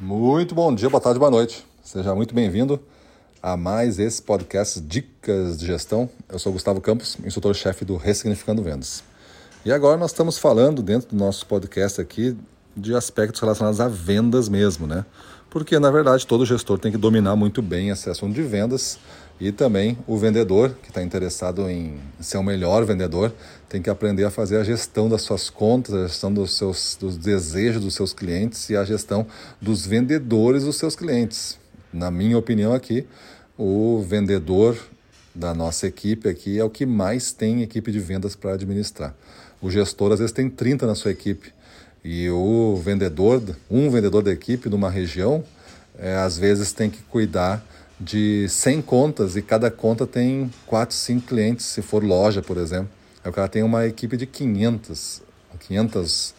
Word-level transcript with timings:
Muito 0.00 0.54
bom 0.54 0.74
dia, 0.74 0.88
boa 0.88 0.98
tarde, 0.98 1.18
boa 1.18 1.30
noite. 1.30 1.62
Seja 1.82 2.14
muito 2.14 2.34
bem-vindo 2.34 2.80
a 3.42 3.54
mais 3.54 3.98
esse 3.98 4.22
podcast 4.22 4.80
Dicas 4.80 5.58
de 5.58 5.66
Gestão. 5.66 6.08
Eu 6.26 6.38
sou 6.38 6.54
Gustavo 6.54 6.80
Campos, 6.80 7.18
instrutor-chefe 7.22 7.84
do 7.84 7.96
Ressignificando 7.98 8.62
Vendas. 8.62 9.04
E 9.62 9.70
agora 9.70 9.98
nós 9.98 10.12
estamos 10.12 10.38
falando 10.38 10.82
dentro 10.82 11.10
do 11.10 11.16
nosso 11.16 11.44
podcast 11.44 12.00
aqui 12.00 12.34
de 12.74 12.94
aspectos 12.94 13.42
relacionados 13.42 13.78
a 13.78 13.88
vendas 13.88 14.48
mesmo, 14.48 14.86
né? 14.86 15.04
Porque 15.50 15.78
na 15.78 15.90
verdade 15.90 16.26
todo 16.26 16.46
gestor 16.46 16.78
tem 16.78 16.90
que 16.90 16.96
dominar 16.96 17.36
muito 17.36 17.60
bem 17.60 17.90
esse 17.90 18.08
assunto 18.08 18.32
de 18.32 18.42
vendas 18.42 18.98
e 19.40 19.50
também 19.50 19.96
o 20.06 20.18
vendedor 20.18 20.76
que 20.82 20.88
está 20.90 21.02
interessado 21.02 21.68
em 21.70 21.98
ser 22.20 22.36
o 22.36 22.42
melhor 22.42 22.84
vendedor 22.84 23.32
tem 23.68 23.80
que 23.80 23.88
aprender 23.88 24.24
a 24.24 24.30
fazer 24.30 24.58
a 24.58 24.64
gestão 24.64 25.08
das 25.08 25.22
suas 25.22 25.48
contas, 25.48 25.94
a 25.94 26.06
gestão 26.06 26.32
dos 26.32 26.58
seus 26.58 26.96
dos 27.00 27.16
desejos 27.16 27.82
dos 27.82 27.94
seus 27.94 28.12
clientes 28.12 28.68
e 28.68 28.76
a 28.76 28.84
gestão 28.84 29.26
dos 29.60 29.86
vendedores 29.86 30.64
dos 30.64 30.76
seus 30.76 30.94
clientes. 30.94 31.58
Na 31.90 32.10
minha 32.10 32.36
opinião 32.36 32.74
aqui, 32.74 33.06
o 33.56 34.04
vendedor 34.06 34.76
da 35.34 35.54
nossa 35.54 35.86
equipe 35.86 36.28
aqui 36.28 36.58
é 36.58 36.64
o 36.64 36.68
que 36.68 36.84
mais 36.84 37.32
tem 37.32 37.62
equipe 37.62 37.90
de 37.90 37.98
vendas 37.98 38.36
para 38.36 38.52
administrar. 38.52 39.14
O 39.62 39.70
gestor 39.70 40.12
às 40.12 40.18
vezes 40.18 40.32
tem 40.32 40.50
30 40.50 40.86
na 40.86 40.94
sua 40.94 41.12
equipe 41.12 41.50
e 42.04 42.28
o 42.28 42.76
vendedor, 42.76 43.42
um 43.70 43.90
vendedor 43.90 44.22
da 44.22 44.32
equipe 44.32 44.68
numa 44.68 44.90
região, 44.90 45.42
é, 45.98 46.16
às 46.16 46.36
vezes 46.36 46.72
tem 46.72 46.90
que 46.90 47.02
cuidar 47.02 47.64
de 48.00 48.48
100 48.48 48.82
contas 48.82 49.36
e 49.36 49.42
cada 49.42 49.70
conta 49.70 50.06
tem 50.06 50.50
4, 50.66 50.94
5 50.94 51.26
clientes, 51.26 51.66
se 51.66 51.82
for 51.82 52.02
loja, 52.02 52.40
por 52.40 52.56
exemplo. 52.56 52.88
Aí 53.22 53.30
o 53.30 53.34
cara 53.34 53.48
tem 53.48 53.62
uma 53.62 53.86
equipe 53.86 54.16
de 54.16 54.26
500, 54.26 55.22
500 55.60 56.34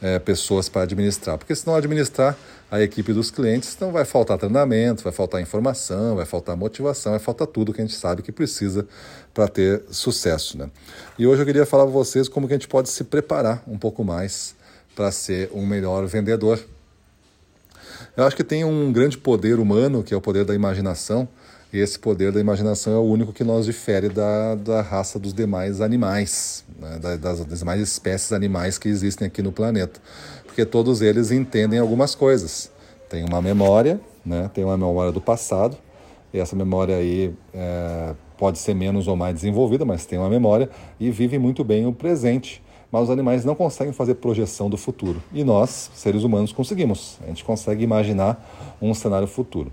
é, 0.00 0.18
pessoas 0.18 0.68
para 0.68 0.82
administrar. 0.82 1.36
Porque 1.36 1.54
se 1.54 1.66
não 1.66 1.74
administrar 1.74 2.36
a 2.70 2.80
equipe 2.80 3.12
dos 3.12 3.30
clientes, 3.30 3.74
então 3.76 3.92
vai 3.92 4.06
faltar 4.06 4.38
treinamento, 4.38 5.04
vai 5.04 5.12
faltar 5.12 5.42
informação, 5.42 6.16
vai 6.16 6.24
faltar 6.24 6.56
motivação, 6.56 7.12
vai 7.12 7.20
faltar 7.20 7.46
tudo 7.46 7.72
que 7.72 7.82
a 7.82 7.84
gente 7.84 7.94
sabe 7.94 8.22
que 8.22 8.32
precisa 8.32 8.86
para 9.34 9.46
ter 9.46 9.82
sucesso. 9.90 10.56
Né? 10.56 10.70
E 11.18 11.26
hoje 11.26 11.42
eu 11.42 11.46
queria 11.46 11.66
falar 11.66 11.84
para 11.84 11.92
vocês 11.92 12.28
como 12.28 12.48
que 12.48 12.54
a 12.54 12.56
gente 12.56 12.68
pode 12.68 12.88
se 12.88 13.04
preparar 13.04 13.62
um 13.68 13.76
pouco 13.76 14.02
mais 14.02 14.54
para 14.96 15.12
ser 15.12 15.50
um 15.52 15.66
melhor 15.66 16.06
vendedor. 16.06 16.58
Eu 18.14 18.24
acho 18.24 18.36
que 18.36 18.44
tem 18.44 18.62
um 18.62 18.92
grande 18.92 19.16
poder 19.16 19.58
humano, 19.58 20.02
que 20.02 20.12
é 20.12 20.16
o 20.16 20.20
poder 20.20 20.44
da 20.44 20.54
imaginação, 20.54 21.26
e 21.72 21.78
esse 21.78 21.98
poder 21.98 22.30
da 22.30 22.38
imaginação 22.38 22.92
é 22.92 22.98
o 22.98 23.02
único 23.02 23.32
que 23.32 23.42
nos 23.42 23.64
difere 23.64 24.10
da, 24.10 24.54
da 24.54 24.82
raça 24.82 25.18
dos 25.18 25.32
demais 25.32 25.80
animais, 25.80 26.62
né? 26.78 26.98
das, 26.98 27.40
das 27.40 27.58
demais 27.60 27.80
espécies 27.80 28.30
animais 28.32 28.76
que 28.76 28.86
existem 28.86 29.26
aqui 29.26 29.40
no 29.42 29.50
planeta. 29.50 29.98
Porque 30.44 30.66
todos 30.66 31.00
eles 31.00 31.30
entendem 31.30 31.78
algumas 31.78 32.14
coisas. 32.14 32.70
Tem 33.08 33.24
uma 33.24 33.40
memória, 33.40 33.98
né? 34.26 34.50
tem 34.52 34.62
uma 34.62 34.76
memória 34.76 35.10
do 35.10 35.20
passado, 35.20 35.78
e 36.34 36.38
essa 36.38 36.54
memória 36.54 36.96
aí 36.96 37.32
é, 37.54 38.14
pode 38.36 38.58
ser 38.58 38.74
menos 38.74 39.08
ou 39.08 39.16
mais 39.16 39.34
desenvolvida, 39.36 39.86
mas 39.86 40.04
tem 40.04 40.18
uma 40.18 40.28
memória, 40.28 40.68
e 41.00 41.10
vive 41.10 41.38
muito 41.38 41.64
bem 41.64 41.86
o 41.86 41.94
presente 41.94 42.62
mas 42.92 43.04
os 43.04 43.10
animais 43.10 43.42
não 43.42 43.54
conseguem 43.54 43.94
fazer 43.94 44.16
projeção 44.16 44.68
do 44.68 44.76
futuro. 44.76 45.22
E 45.32 45.42
nós, 45.42 45.90
seres 45.94 46.22
humanos, 46.24 46.52
conseguimos. 46.52 47.18
A 47.24 47.28
gente 47.28 47.42
consegue 47.42 47.82
imaginar 47.82 48.76
um 48.82 48.92
cenário 48.92 49.26
futuro. 49.26 49.72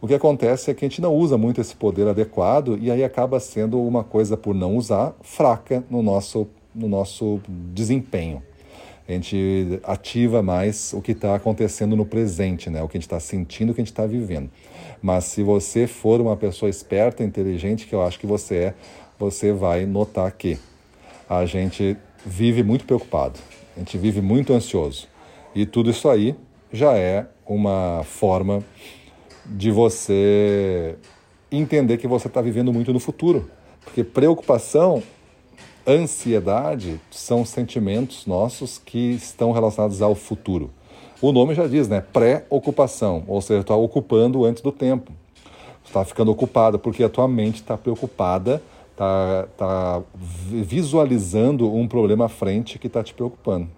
O 0.00 0.06
que 0.06 0.14
acontece 0.14 0.70
é 0.70 0.74
que 0.74 0.84
a 0.84 0.88
gente 0.88 1.02
não 1.02 1.14
usa 1.14 1.36
muito 1.36 1.60
esse 1.60 1.76
poder 1.76 2.08
adequado 2.08 2.78
e 2.80 2.90
aí 2.90 3.04
acaba 3.04 3.38
sendo 3.38 3.80
uma 3.82 4.02
coisa, 4.02 4.34
por 4.34 4.54
não 4.54 4.76
usar, 4.76 5.14
fraca 5.20 5.84
no 5.90 6.02
nosso, 6.02 6.48
no 6.74 6.88
nosso 6.88 7.38
desempenho. 7.46 8.42
A 9.06 9.12
gente 9.12 9.80
ativa 9.82 10.42
mais 10.42 10.94
o 10.94 11.02
que 11.02 11.12
está 11.12 11.34
acontecendo 11.34 11.94
no 11.94 12.06
presente, 12.06 12.70
né? 12.70 12.82
o 12.82 12.88
que 12.88 12.96
a 12.96 12.98
gente 12.98 13.06
está 13.06 13.20
sentindo, 13.20 13.70
o 13.70 13.74
que 13.74 13.82
a 13.82 13.84
gente 13.84 13.92
está 13.92 14.06
vivendo. 14.06 14.50
Mas 15.02 15.24
se 15.24 15.42
você 15.42 15.86
for 15.86 16.18
uma 16.18 16.36
pessoa 16.36 16.70
esperta, 16.70 17.22
inteligente, 17.22 17.86
que 17.86 17.94
eu 17.94 18.02
acho 18.02 18.18
que 18.18 18.26
você 18.26 18.56
é, 18.56 18.74
você 19.18 19.52
vai 19.52 19.84
notar 19.84 20.32
que 20.32 20.58
a 21.28 21.44
gente 21.44 21.96
vive 22.24 22.62
muito 22.62 22.84
preocupado, 22.84 23.38
a 23.76 23.78
gente 23.78 23.98
vive 23.98 24.20
muito 24.20 24.52
ansioso. 24.52 25.08
E 25.54 25.66
tudo 25.66 25.90
isso 25.90 26.08
aí 26.08 26.34
já 26.72 26.96
é 26.96 27.26
uma 27.46 28.02
forma 28.04 28.64
de 29.46 29.70
você 29.70 30.96
entender 31.50 31.98
que 31.98 32.08
você 32.08 32.26
está 32.26 32.40
vivendo 32.40 32.72
muito 32.72 32.92
no 32.92 32.98
futuro. 32.98 33.50
Porque 33.84 34.02
preocupação, 34.02 35.02
ansiedade 35.86 37.00
são 37.10 37.44
sentimentos 37.44 38.26
nossos 38.26 38.78
que 38.78 39.12
estão 39.12 39.52
relacionados 39.52 40.00
ao 40.00 40.14
futuro. 40.14 40.70
O 41.20 41.32
nome 41.32 41.54
já 41.54 41.66
diz, 41.66 41.88
né? 41.88 42.00
Pré-ocupação, 42.00 43.24
ou 43.28 43.40
seja, 43.40 43.60
está 43.60 43.76
ocupando 43.76 44.44
antes 44.44 44.62
do 44.62 44.72
tempo. 44.72 45.12
Está 45.84 46.04
ficando 46.04 46.30
ocupado 46.30 46.78
porque 46.78 47.04
a 47.04 47.08
tua 47.08 47.28
mente 47.28 47.56
está 47.56 47.76
preocupada 47.76 48.62
está 48.94 49.48
tá 49.56 50.02
visualizando 50.16 51.72
um 51.72 51.86
problema 51.86 52.26
à 52.26 52.28
frente 52.28 52.78
que 52.78 52.86
está 52.86 53.02
te 53.02 53.12
preocupando. 53.12 53.68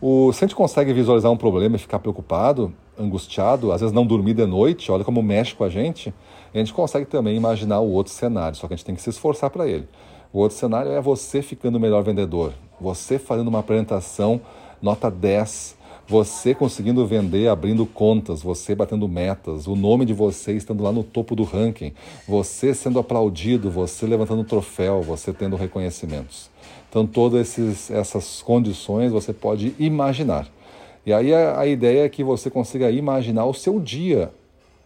O, 0.00 0.32
se 0.32 0.44
a 0.44 0.46
gente 0.46 0.56
consegue 0.56 0.92
visualizar 0.92 1.32
um 1.32 1.36
problema 1.36 1.76
e 1.76 1.78
ficar 1.78 1.98
preocupado, 1.98 2.72
angustiado, 2.98 3.72
às 3.72 3.80
vezes 3.80 3.94
não 3.94 4.06
dormir 4.06 4.34
de 4.34 4.46
noite, 4.46 4.90
olha 4.92 5.04
como 5.04 5.22
mexe 5.22 5.54
com 5.54 5.64
a 5.64 5.68
gente, 5.68 6.14
a 6.54 6.58
gente 6.58 6.72
consegue 6.72 7.06
também 7.06 7.36
imaginar 7.36 7.80
o 7.80 7.90
outro 7.90 8.12
cenário, 8.12 8.56
só 8.56 8.68
que 8.68 8.74
a 8.74 8.76
gente 8.76 8.86
tem 8.86 8.94
que 8.94 9.02
se 9.02 9.10
esforçar 9.10 9.50
para 9.50 9.66
ele. 9.66 9.88
O 10.32 10.38
outro 10.38 10.56
cenário 10.56 10.92
é 10.92 11.00
você 11.00 11.42
ficando 11.42 11.76
o 11.76 11.80
melhor 11.80 12.02
vendedor, 12.02 12.52
você 12.80 13.18
fazendo 13.18 13.48
uma 13.48 13.60
apresentação 13.60 14.40
nota 14.80 15.10
10, 15.10 15.76
você 16.08 16.54
conseguindo 16.54 17.04
vender, 17.06 17.48
abrindo 17.48 17.84
contas, 17.84 18.42
você 18.42 18.74
batendo 18.74 19.08
metas, 19.08 19.66
o 19.66 19.74
nome 19.74 20.04
de 20.04 20.14
você 20.14 20.52
estando 20.52 20.82
lá 20.82 20.92
no 20.92 21.02
topo 21.02 21.34
do 21.34 21.42
ranking, 21.42 21.92
você 22.26 22.72
sendo 22.72 22.98
aplaudido, 22.98 23.70
você 23.70 24.06
levantando 24.06 24.44
troféu, 24.44 25.02
você 25.02 25.32
tendo 25.32 25.56
reconhecimentos. 25.56 26.50
Então, 26.88 27.06
todas 27.06 27.40
esses, 27.40 27.90
essas 27.90 28.40
condições 28.42 29.10
você 29.10 29.32
pode 29.32 29.74
imaginar. 29.78 30.48
E 31.04 31.12
aí 31.12 31.32
a, 31.34 31.60
a 31.60 31.66
ideia 31.66 32.04
é 32.04 32.08
que 32.08 32.24
você 32.24 32.50
consiga 32.50 32.90
imaginar 32.90 33.44
o 33.44 33.54
seu 33.54 33.80
dia 33.80 34.32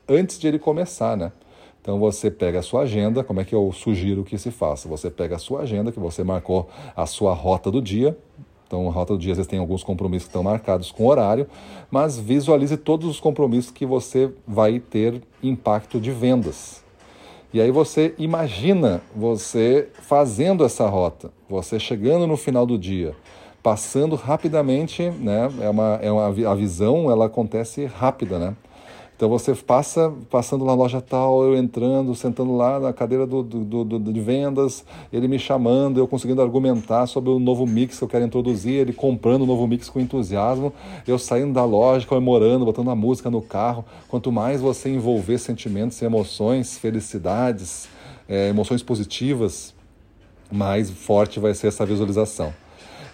antes 0.09 0.39
de 0.39 0.49
ele 0.49 0.59
começar, 0.59 1.17
né? 1.17 1.33
Então 1.81 1.99
você 1.99 2.31
pega 2.31 2.59
a 2.59 2.63
sua 2.63 2.83
agenda, 2.83 3.25
como 3.25 3.41
é 3.41 3.45
que 3.45 3.55
eu 3.55 3.73
sugiro 3.73 4.23
que 4.23 4.37
se 4.37 4.51
faça? 4.51 4.87
Você 4.87 5.11
pega 5.11 5.37
a 5.37 5.39
sua 5.39 5.61
agenda, 5.63 5.91
que 5.91 5.99
você 5.99 6.23
marcou 6.23 6.69
a 6.95 7.07
sua 7.07 7.33
rota 7.33 7.71
do 7.71 7.81
dia, 7.81 8.17
então, 8.71 8.87
a 8.87 8.93
rota 8.93 9.15
do 9.15 9.19
dia, 9.19 9.33
às 9.33 9.39
vezes, 9.39 9.51
tem 9.51 9.59
alguns 9.59 9.83
compromissos 9.83 10.29
que 10.29 10.31
estão 10.31 10.45
marcados 10.45 10.93
com 10.93 11.05
horário, 11.05 11.49
mas 11.91 12.17
visualize 12.17 12.77
todos 12.77 13.09
os 13.09 13.19
compromissos 13.19 13.73
que 13.73 13.85
você 13.85 14.31
vai 14.47 14.79
ter 14.79 15.21
impacto 15.43 16.01
de 16.01 16.13
vendas. 16.13 16.85
E 17.53 17.61
aí 17.61 17.73
você 17.73 18.15
imagina 18.17 19.03
você 19.13 19.89
fazendo 20.03 20.65
essa 20.65 20.87
rota, 20.87 21.33
você 21.49 21.81
chegando 21.81 22.29
no 22.29 22.37
final 22.37 22.65
do 22.65 22.79
dia, 22.79 23.13
passando 23.61 24.15
rapidamente, 24.15 25.11
né? 25.11 25.51
É 25.61 25.69
uma, 25.69 25.99
é 26.01 26.13
uma, 26.13 26.27
a 26.29 26.55
visão 26.55 27.11
ela 27.11 27.27
acontece 27.27 27.87
rápida, 27.87 28.39
né? 28.39 28.55
Então 29.21 29.29
você 29.29 29.55
passa 29.55 30.11
passando 30.31 30.65
na 30.65 30.73
loja 30.73 30.99
tal, 30.99 31.45
eu 31.45 31.55
entrando, 31.55 32.15
sentando 32.15 32.57
lá 32.57 32.81
na 32.81 32.91
cadeira 32.91 33.27
do, 33.27 33.43
do, 33.43 33.85
do, 33.85 33.99
de 33.99 34.19
vendas, 34.19 34.83
ele 35.13 35.29
me 35.29 35.39
chamando, 35.39 36.01
eu 36.01 36.09
conseguindo 36.09 36.41
argumentar 36.41 37.07
sobre 37.07 37.29
o 37.29 37.39
novo 37.39 37.67
mix 37.67 37.99
que 37.99 38.05
eu 38.05 38.09
quero 38.09 38.25
introduzir, 38.25 38.77
ele 38.77 38.95
comprando 38.95 39.43
o 39.43 39.47
novo 39.47 39.67
mix 39.67 39.91
com 39.91 40.01
entusiasmo, 40.01 40.73
eu 41.07 41.19
saindo 41.19 41.53
da 41.53 41.63
loja, 41.67 42.07
comemorando, 42.07 42.65
botando 42.65 42.91
a 42.91 42.97
música 42.97 43.29
no 43.29 43.43
carro. 43.43 43.85
Quanto 44.09 44.33
mais 44.33 44.63
você 44.63 44.89
envolver 44.89 45.37
sentimentos 45.37 46.01
e 46.01 46.07
emoções, 46.07 46.79
felicidades, 46.79 47.91
é, 48.27 48.49
emoções 48.49 48.83
positivas, 48.83 49.75
mais 50.51 50.89
forte 50.89 51.39
vai 51.39 51.53
ser 51.53 51.67
essa 51.67 51.85
visualização. 51.85 52.55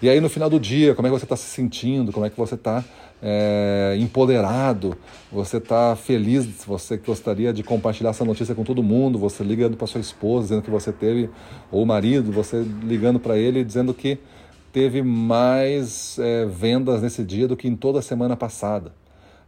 E 0.02 0.10
aí 0.10 0.20
no 0.20 0.28
final 0.28 0.50
do 0.50 0.60
dia, 0.60 0.94
como 0.94 1.08
é 1.08 1.10
que 1.10 1.18
você 1.18 1.24
está 1.24 1.36
se 1.36 1.48
sentindo, 1.48 2.12
como 2.12 2.26
é 2.26 2.30
que 2.30 2.36
você 2.36 2.54
está 2.54 2.84
é, 3.22 3.96
empoderado, 3.98 4.96
você 5.32 5.56
está 5.56 5.96
feliz, 5.96 6.46
você 6.66 6.98
gostaria 6.98 7.52
de 7.52 7.62
compartilhar 7.62 8.10
essa 8.10 8.24
notícia 8.24 8.54
com 8.54 8.62
todo 8.62 8.82
mundo, 8.82 9.18
você 9.18 9.42
ligando 9.42 9.76
para 9.76 9.86
sua 9.86 10.00
esposa 10.00 10.48
dizendo 10.48 10.62
que 10.62 10.70
você 10.70 10.92
teve, 10.92 11.30
ou 11.72 11.82
o 11.82 11.86
marido, 11.86 12.30
você 12.30 12.62
ligando 12.82 13.18
para 13.18 13.38
ele 13.38 13.64
dizendo 13.64 13.94
que 13.94 14.18
teve 14.70 15.02
mais 15.02 16.18
é, 16.18 16.44
vendas 16.44 17.00
nesse 17.00 17.24
dia 17.24 17.48
do 17.48 17.56
que 17.56 17.66
em 17.66 17.74
toda 17.74 18.00
a 18.00 18.02
semana 18.02 18.36
passada. 18.36 18.92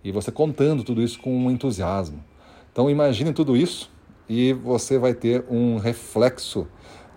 E 0.02 0.10
você 0.10 0.32
contando 0.32 0.82
tudo 0.82 1.02
isso 1.02 1.18
com 1.18 1.50
entusiasmo. 1.50 2.24
Então 2.72 2.88
imagine 2.88 3.34
tudo 3.34 3.54
isso 3.54 3.90
e 4.28 4.54
você 4.54 4.98
vai 4.98 5.12
ter 5.12 5.44
um 5.50 5.76
reflexo 5.76 6.66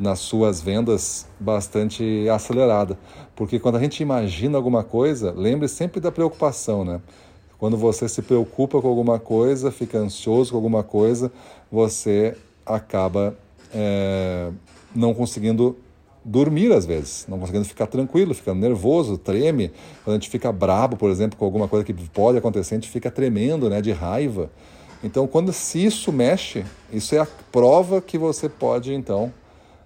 nas 0.01 0.17
suas 0.19 0.59
vendas 0.59 1.27
bastante 1.39 2.27
acelerada. 2.27 2.97
Porque 3.35 3.59
quando 3.59 3.75
a 3.75 3.79
gente 3.79 4.01
imagina 4.01 4.57
alguma 4.57 4.83
coisa, 4.83 5.31
lembre 5.31 5.67
sempre 5.67 6.01
da 6.01 6.11
preocupação, 6.11 6.83
né? 6.83 6.99
Quando 7.59 7.77
você 7.77 8.09
se 8.09 8.23
preocupa 8.23 8.81
com 8.81 8.87
alguma 8.87 9.19
coisa, 9.19 9.71
fica 9.71 9.99
ansioso 9.99 10.49
com 10.49 10.57
alguma 10.57 10.81
coisa, 10.81 11.31
você 11.71 12.35
acaba 12.65 13.37
é, 13.71 14.49
não 14.95 15.13
conseguindo 15.13 15.77
dormir 16.25 16.71
às 16.71 16.85
vezes, 16.85 17.27
não 17.27 17.37
conseguindo 17.37 17.65
ficar 17.65 17.85
tranquilo, 17.85 18.33
ficando 18.33 18.59
nervoso, 18.59 19.19
treme. 19.19 19.71
Quando 20.03 20.15
a 20.15 20.19
gente 20.19 20.31
fica 20.31 20.51
brabo, 20.51 20.97
por 20.97 21.11
exemplo, 21.11 21.37
com 21.37 21.45
alguma 21.45 21.67
coisa 21.67 21.85
que 21.85 21.93
pode 21.93 22.39
acontecer, 22.39 22.73
a 22.73 22.77
gente 22.77 22.89
fica 22.89 23.11
tremendo, 23.11 23.69
né, 23.69 23.79
de 23.81 23.91
raiva. 23.91 24.49
Então, 25.03 25.27
quando 25.27 25.53
se 25.53 25.85
isso 25.85 26.11
mexe, 26.11 26.65
isso 26.91 27.13
é 27.13 27.19
a 27.19 27.27
prova 27.51 28.01
que 28.01 28.17
você 28.17 28.49
pode 28.49 28.93
então 28.93 29.31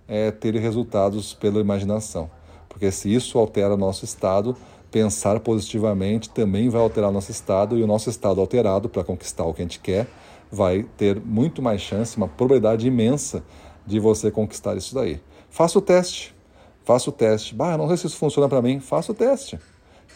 é, 0.07 0.31
ter 0.31 0.56
resultados 0.56 1.34
pela 1.34 1.60
imaginação, 1.60 2.30
porque 2.69 2.92
se 2.92 3.13
isso 3.13 3.38
altera 3.38 3.75
nosso 3.78 4.06
estado, 4.06 4.56
pensar 4.92 5.40
positivamente 5.40 6.30
também 6.30 6.69
vai 6.69 6.81
alterar 6.81 7.12
nosso 7.12 7.31
estado 7.31 7.78
e 7.78 7.84
o 7.84 7.88
nosso 7.88 8.10
estado 8.10 8.40
alterado 8.40 8.88
para 8.88 9.04
conquistar 9.04 9.46
o 9.46 9.54
que 9.54 9.62
a 9.62 9.66
gente 9.66 9.80
quer 9.80 10.07
vai 10.52 10.84
ter 10.98 11.19
muito 11.19 11.62
mais 11.62 11.81
chance, 11.81 12.16
uma 12.18 12.28
probabilidade 12.28 12.88
imensa 12.88 13.44
de 13.86 14.00
você 14.00 14.31
conquistar 14.31 14.78
isso 14.78 14.96
daí. 14.96 15.22
Faça 15.50 15.78
o 15.78 15.81
teste. 15.81 16.36
Faça 16.84 17.10
o 17.10 17.13
teste. 17.13 17.54
Bah, 17.54 17.78
não 17.78 17.88
sei 17.88 17.98
se 17.98 18.07
isso 18.07 18.18
funciona 18.18 18.48
para 18.48 18.62
mim. 18.62 18.80
Faça 18.80 19.12
o 19.12 19.16
teste. 19.16 19.60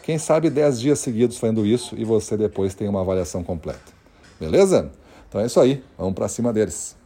Quem 0.03 0.17
sabe 0.17 0.49
10 0.49 0.79
dias 0.79 0.99
seguidos 0.99 1.37
fazendo 1.37 1.65
isso 1.65 1.95
e 1.97 2.03
você 2.03 2.37
depois 2.37 2.73
tem 2.73 2.87
uma 2.87 3.01
avaliação 3.01 3.43
completa. 3.43 3.91
Beleza? 4.39 4.91
Então 5.27 5.41
é 5.41 5.45
isso 5.45 5.59
aí. 5.59 5.83
Vamos 5.97 6.13
para 6.13 6.27
cima 6.27 6.53
deles. 6.53 6.98